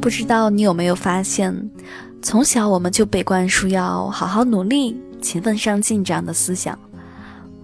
[0.00, 1.70] 不知道你有没有发现，
[2.22, 6.76] 从小我们就被灌输要好好努力、勤奋上进这样的思想。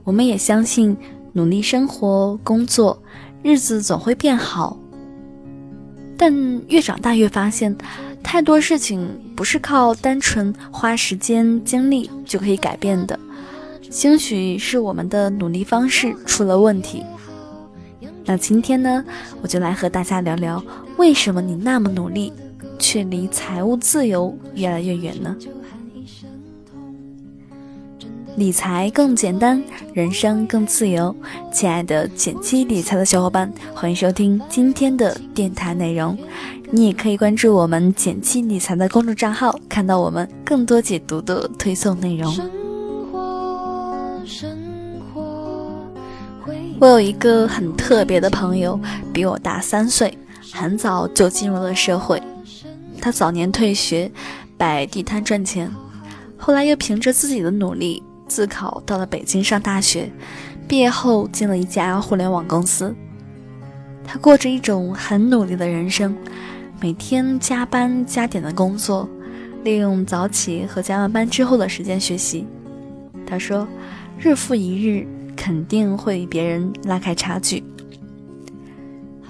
[0.04, 0.94] 我们也相信
[1.32, 3.02] 努力生活、工作，
[3.42, 4.78] 日子总会变好。
[6.18, 6.32] 但
[6.68, 7.74] 越长大越发现，
[8.22, 13.18] 太多事情不是靠单纯花时间精力就可以改变的。
[13.90, 17.02] 兴许是我们的努力方式出了问题。
[18.26, 19.04] 那今天呢，
[19.40, 20.62] 我就来和大家聊聊，
[20.96, 22.32] 为什么你那么努力，
[22.76, 25.36] 却离财务自由越来越远呢？
[28.36, 29.62] 理财更简单，
[29.94, 31.14] 人生更自由。
[31.52, 36.18] 亲爱的简七理财的小伙伴，欢迎收听今天的电台内容。
[36.70, 42.34] 你也可以关注我们简七理财的公众账号，看到我们更多解读的推送内容。
[46.78, 48.78] 我有一个很特别的朋友，
[49.12, 50.16] 比我大三岁，
[50.52, 52.22] 很早就进入了社会。
[53.00, 54.10] 他早年退学，
[54.58, 55.70] 摆地摊赚钱，
[56.36, 60.10] 后来又凭着自己的努力自考到了北京上大学，
[60.68, 62.94] 毕业后进了一家互联网公司。
[64.04, 66.14] 他过着一种很努力的人生，
[66.78, 69.08] 每天加班加点的工作，
[69.64, 72.46] 利用早起和加完班之后的时间学习。
[73.26, 73.66] 他说
[74.20, 75.06] ：“日复一日。”
[75.46, 77.62] 肯定会与别人拉开差距。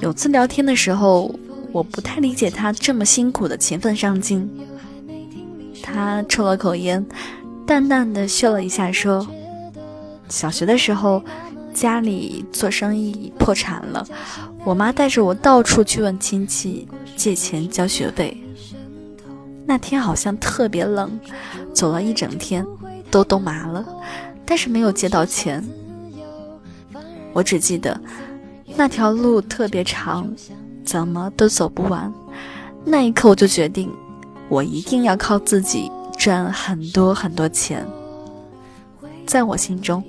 [0.01, 1.31] 有次聊天的时候，
[1.73, 4.51] 我不太理解他这么辛苦的勤奋上进。
[5.83, 7.05] 他抽了口烟，
[7.67, 9.29] 淡淡的嗅了一下，说
[10.31, 11.23] ：“小学的时候，
[11.75, 14.07] 家里做生意破产了，
[14.65, 18.35] 我妈带着我到处去问亲戚借钱交学费。
[19.67, 21.21] 那天好像特别冷，
[21.75, 22.67] 走了一整天，
[23.11, 23.85] 都冻麻了，
[24.47, 25.63] 但是没有借到钱。”
[27.37, 28.01] 我只记得
[28.77, 30.27] 那条路特别长，
[30.87, 32.11] 怎么都走不完。
[32.83, 33.93] 那一刻，我就决定，
[34.49, 37.87] 我一定要靠自己赚很多很多钱。
[39.27, 40.03] 在我心中，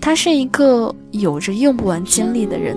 [0.00, 2.76] 他是一个有着用不完精力的人。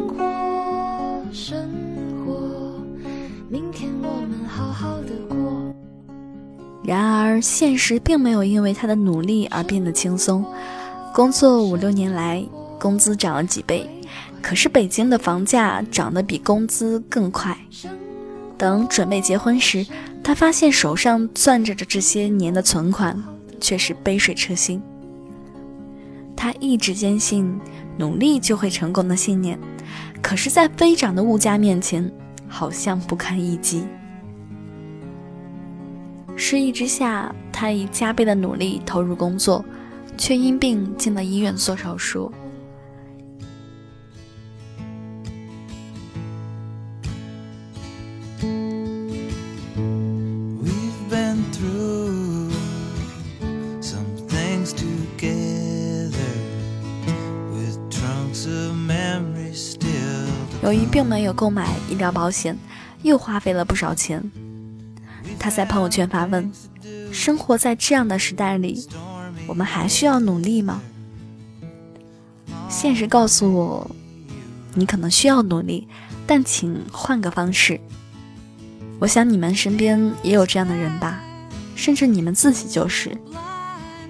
[6.84, 10.44] 然而，现实并没有因为他的努力而变得轻松。
[11.14, 12.44] 工作五六年来，
[12.80, 13.88] 工资涨了几倍，
[14.42, 17.58] 可是北京的房价涨得比工资更快。
[18.58, 19.86] 等准备结婚时，
[20.24, 23.22] 他发现手上攥着的这些年的存款
[23.62, 24.82] 却是杯水车薪。
[26.36, 27.60] 他一直坚信
[27.98, 29.60] 努力就会成功的信念，
[30.22, 32.10] 可是，在飞涨的物价面前，
[32.48, 33.84] 好像不堪一击。
[36.36, 39.64] 失意之下，他以加倍的努力投入工作，
[40.18, 42.32] 却因病进了医院做手术。
[60.70, 62.56] 由于并没有购买医疗保险，
[63.02, 64.24] 又花费了不少钱。
[65.40, 66.52] 他在朋友圈发问
[67.12, 68.88] ：“生活在这样的时代里，
[69.48, 70.80] 我们还需要努力吗？”
[72.70, 73.90] 现实告诉我，
[74.76, 75.88] 你可能需要努力，
[76.28, 77.82] 但请换个方式。
[79.00, 81.20] 我想你们身边也有这样的人吧，
[81.76, 83.18] 甚至你们自己就是。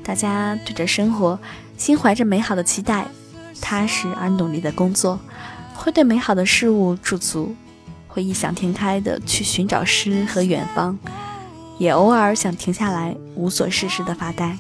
[0.04, 1.40] 大家对着生活，
[1.78, 3.08] 心怀着美好的期待，
[3.62, 5.18] 踏实而努力的工作。
[5.80, 7.56] 会对美好的事物驻足，
[8.06, 11.00] 会异想天开的去寻找诗和远方，
[11.78, 14.58] 也偶尔想停下来无所事事的发呆。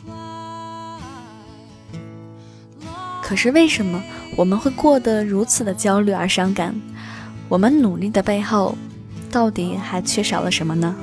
[3.22, 4.02] 可是为什么
[4.38, 6.74] 我们会过得如此的焦虑而伤感？
[7.50, 8.78] 我们努力的背后，
[9.30, 10.96] 到底还缺少了什么呢？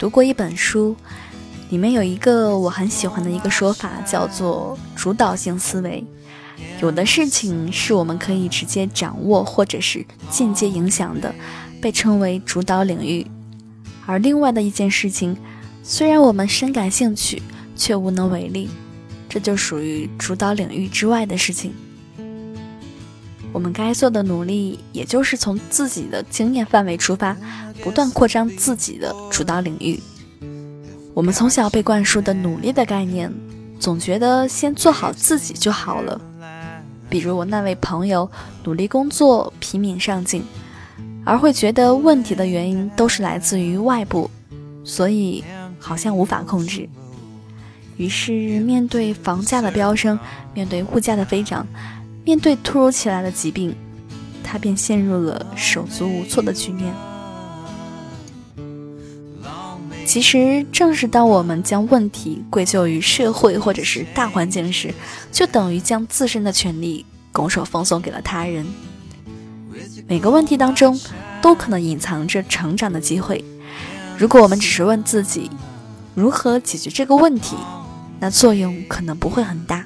[0.00, 0.96] 读过一本书，
[1.68, 6.02] 里面有一个我很喜欢的一个说法，叫做主导性思维。
[6.80, 11.34] 有的事情是我们可以直接掌握或者是间接影响的，
[11.82, 13.26] 被称为主导领域；
[14.06, 15.36] 而另外的一件事情，
[15.82, 17.42] 虽然我们深感兴趣，
[17.76, 18.70] 却无能为力，
[19.28, 21.74] 这就属于主导领域之外的事情。
[23.52, 27.36] 我们该做的努力，也就是从自己的经验范围出发，
[27.82, 30.00] 不断扩张自己的主导领域。
[31.12, 33.32] 我们从小被灌输的努力的概念，
[33.78, 36.20] 总觉得先做好自己就好了。
[37.08, 38.30] 比如我那位朋友，
[38.62, 40.44] 努力工作，拼命上进，
[41.24, 44.30] 而会觉得问题的原因都是来自于外部，
[44.84, 45.42] 所以
[45.80, 46.88] 好像无法控制。
[47.96, 50.18] 于是面对房价的飙升，
[50.54, 51.66] 面对物价的飞涨，
[52.30, 53.74] 面对突如其来的疾病，
[54.44, 56.94] 他便陷入了手足无措的局面。
[60.06, 64.94] 其实，正是当我们将问题归咎于社会或者是大环境时，
[65.32, 68.64] 就等于将自身的权利拱手奉送给了他人。
[70.06, 70.96] 每个问题当中，
[71.42, 73.44] 都可能隐藏着成长的机会。
[74.16, 75.50] 如果我们只是问自己
[76.14, 77.56] 如何解决这个问题，
[78.20, 79.84] 那作用可能不会很大，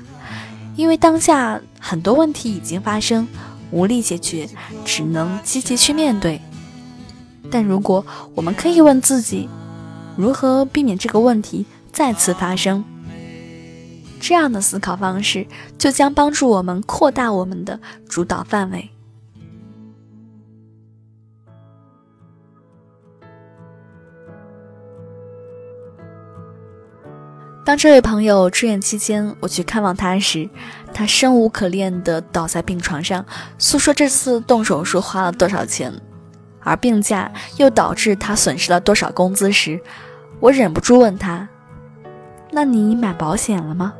[0.76, 3.26] 因为当下很多问题已经发生，
[3.70, 4.48] 无力解决，
[4.84, 6.40] 只能积极去面对。
[7.50, 8.04] 但如果
[8.34, 9.48] 我们可以问自己，
[10.16, 12.84] 如何避免这个问题再次发生？
[14.20, 17.78] 这样的思考方式就将帮助我们扩大我们的
[18.08, 18.90] 主导范围。
[27.64, 30.46] 当这位朋友住院期间，我去看望他时，
[30.92, 33.24] 他生无可恋地倒在病床上，
[33.56, 35.90] 诉说这次动手术花了多少钱。
[36.60, 39.80] 而病假又导致他损失了多少工资时，
[40.40, 41.48] 我忍不住问他
[42.52, 43.94] ：“那你买保险了吗？”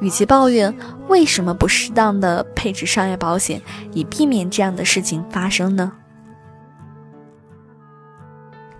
[0.00, 0.74] 与其抱怨
[1.08, 3.60] 为什么不适当的配置商业保险，
[3.92, 5.92] 以避免这样的事情发生呢？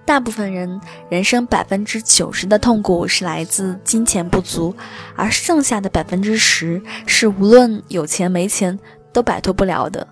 [0.06, 0.80] 大部分人
[1.10, 4.74] 人生百分之九十的痛苦是来自金钱不足，
[5.16, 8.78] 而剩下的百分之十是无论有钱没钱
[9.12, 10.06] 都摆脱不了的。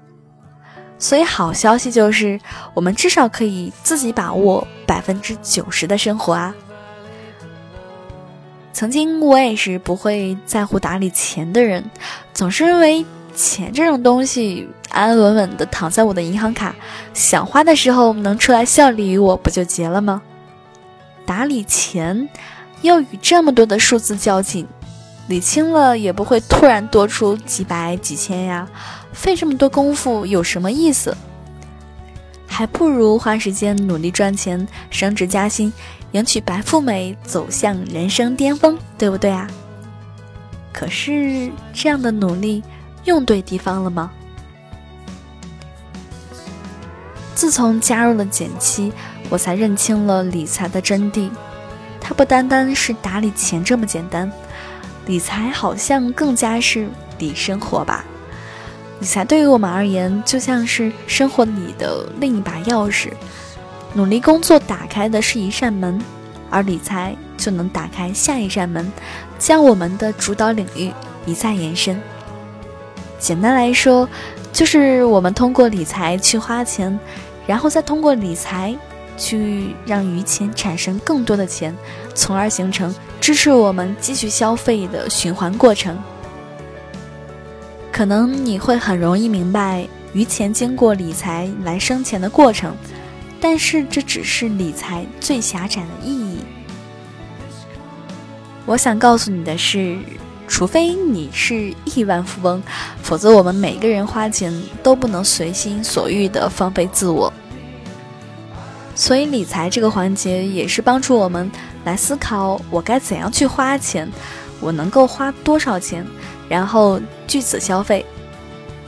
[0.99, 2.41] 所以，好消息就是，
[2.75, 6.55] 我们至少可以自己把握百分之九十的生活啊。
[8.73, 11.85] 曾经我也是不会在乎打理钱的人，
[12.33, 16.75] 总是认为钱这种东西安安稳稳的躺在我的银行卡，
[17.13, 20.23] 想花的时候能出来效力于我，不就结了吗？
[21.27, 22.29] 打理钱
[22.83, 24.67] 要与这么多的数字较劲，
[25.27, 28.69] 理清了也不会突然多出几百几千呀。
[29.13, 31.17] 费这么多功夫有什么意思？
[32.47, 35.73] 还不如花时间努力赚钱、升职加薪、
[36.13, 39.49] 迎娶白富美、走向人生巅峰，对不对啊？
[40.73, 42.63] 可是这样的努力
[43.05, 44.11] 用对地方了吗？
[47.35, 48.93] 自从加入了减七，
[49.29, 51.29] 我才认清了理财的真谛。
[52.01, 54.31] 它不单单是打理钱这么简单，
[55.07, 58.05] 理财好像更加是理生活吧。
[59.01, 63.11] 理财对于我们而言，就像是生活里的另一把钥匙。
[63.93, 66.01] 努力工作打开的是一扇门，
[66.51, 68.91] 而理财就能打开下一扇门，
[69.39, 70.93] 将我们的主导领域
[71.27, 72.01] 一再延伸。
[73.25, 74.07] 简单来说，
[74.53, 77.01] 就是我们通过理财去花钱，
[77.47, 78.77] 然后再通过理财
[79.17, 81.75] 去让余钱产生更多的钱，
[82.15, 85.99] 从而形成支持我们继续消费的循环过程。
[87.91, 92.77] 可能你会很容易明白余钱经过理财来生钱的过程，
[93.41, 96.41] 但是这只是理财最狭窄的意义。
[98.67, 99.97] 我想告诉你的是，
[100.47, 102.63] 除非你是亿万富翁，
[103.03, 104.53] 否则我们每个人花钱
[104.83, 107.33] 都不能随心所欲地放飞自我。
[108.95, 111.51] 所以理财这个环节也是帮助我们
[111.85, 114.09] 来思考我该怎样去花钱，
[114.61, 116.07] 我能够花多少钱。
[116.49, 118.05] 然后据此消费，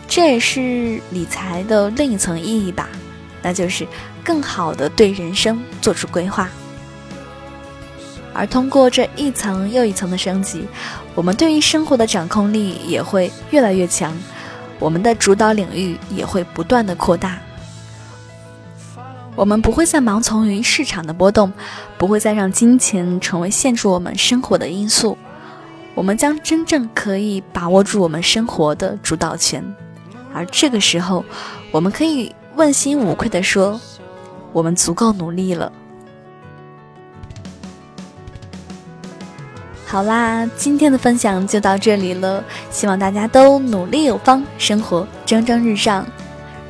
[0.06, 2.88] 这也是理财的另一层意义吧，
[3.42, 3.84] 那就是
[4.22, 6.48] 更好的对人生做出规划。
[8.36, 10.66] 而通过这一层又一层的升级，
[11.14, 14.14] 我们对于生活的掌控力也会越来越强，
[14.78, 17.38] 我们的主导领域也会不断的扩大。
[19.34, 21.52] 我们不会再盲从于市场的波动，
[21.98, 25.16] 不会再让金钱成为限制我们生活的因素。
[25.94, 29.64] 我们将真正可以把握住我们生活的主导权，
[30.34, 31.24] 而这个时候，
[31.70, 33.80] 我们可以问心无愧地说
[34.52, 35.72] ：“我们足够努力了。”
[39.88, 46.04] 好啦，今天的分享就到这里了，希望大家都努力有方，生活蒸蒸日上。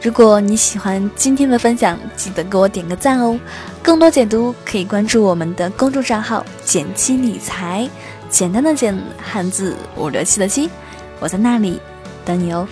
[0.02, 3.40] 如果你喜欢今天的分享，记得给我点个赞哦！
[3.82, 7.88] 更多解读可以关注我们的公众账号“简七理财”。
[8.28, 10.68] 简单的简，汉字五六七的七，
[11.18, 11.80] 我在那里
[12.22, 12.68] 等你哦。